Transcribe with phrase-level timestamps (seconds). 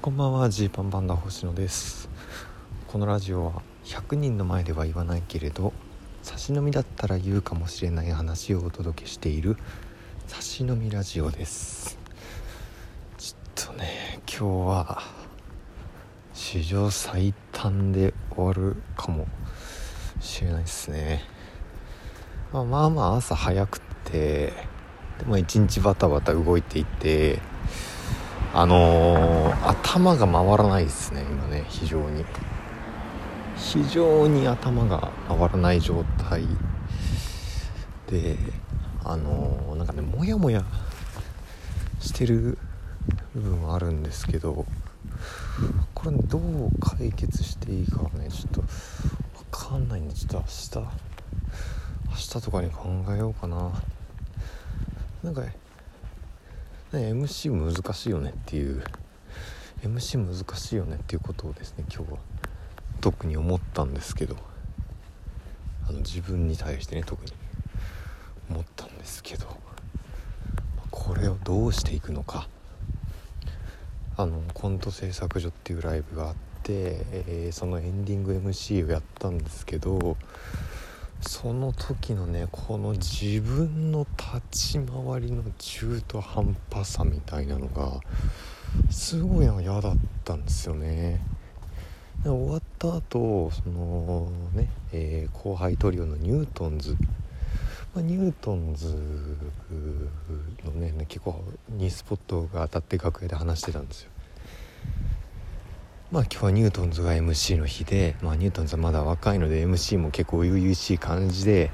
[0.00, 2.08] こんばんはジーパンパンダ星野です。
[2.86, 5.72] このラジオは100人の前では言わないけれど
[6.22, 9.56] 差し飲みだったら言うかもしれない話をお届けしている
[10.28, 11.98] 差し飲みラジオです。
[13.18, 15.02] ちょっとね今日は
[16.32, 19.26] 史上最短で終わるかも
[20.20, 21.24] しれないですね、
[22.52, 24.52] まあ、まあまあ朝早くって
[25.18, 27.40] でも一日バタバタ動いていて
[28.60, 32.24] あのー、頭が回らないですね今ね非常に。
[33.56, 36.42] 非常に頭が回らない状態。
[38.08, 38.36] で
[39.04, 40.64] あのー、なんかねモヤモヤ
[42.00, 42.58] してる
[43.32, 44.66] 部分はあるんですけど
[45.94, 46.42] これ、ね、どう
[46.80, 48.62] 解決していいかはねちょっと
[49.60, 50.44] 分かんないんでちょっと明
[50.82, 50.88] 日
[52.08, 53.70] 明日とかに考えようかな。
[55.22, 55.54] なんかね
[56.92, 58.82] MC 難しいよねっていう
[59.82, 62.18] MC 難しいよねっていうことをですね今日は
[63.00, 64.36] 特に思ったんですけど
[65.88, 67.32] あの自分に対してね特に
[68.50, 69.46] 思ったんですけど
[70.90, 72.48] これをどうしていくのか。
[74.20, 80.16] あのコント制作所っていうライブがあって、えー、そのエンディング MC をやったんですけど
[81.20, 88.00] その時のねこの自分の立ち回りの中途半端さみたいなのが
[88.90, 91.20] すごい嫌だったんですよね。
[92.22, 96.96] で終わった後そのね、えー、後輩トリオのニュートンズ、
[97.94, 98.96] まあ、ニュートンズ
[100.64, 104.10] のね結構にスポットが当たって楽屋で話してたんですよ。
[106.10, 111.70] まあ今日はニュートンズが MC の日で、まあ、ニュートンズはまだ若いので MC も結構初々しい感じで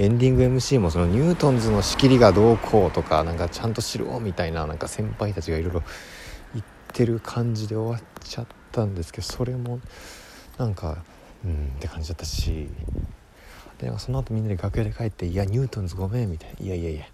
[0.00, 5.82] エンディング MC もそのニュートンズの仕切りがどうこうとかなんかちゃんとしろみたいななんか先輩たちがいろいろ
[6.52, 9.78] 言ってる感じで終わっちゃったんですけどそれも
[10.58, 11.04] なんか
[11.44, 12.68] うんって感じだったし
[13.78, 17.04] でその後みんなで楽屋で帰って「いやニュートンズごめん」みたいな「いやいやいや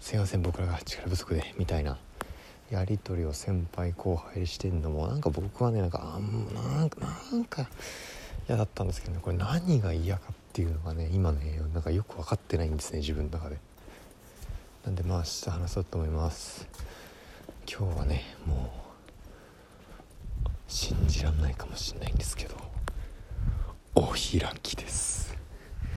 [0.00, 1.98] すいません僕らが力不足で」みたいな。
[2.70, 7.00] やり取りを先輩後輩してんのもなんか僕はねなんかあんなんか
[7.32, 7.68] なんか
[8.48, 9.20] 嫌だったんですけどね。
[9.22, 13.58] これ何が嫌かっていうのがね今ねなんかよく分かってないんですね自分の中で。
[14.84, 16.66] なんでまあ明日話そうと思います。
[17.70, 18.72] 今日はねも
[20.46, 22.54] う信じらんないかもしれないんですけど
[23.94, 25.07] お開きです。